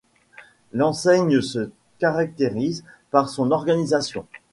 [0.73, 1.69] L'enseigne se
[1.99, 4.25] caractérise par son organisation.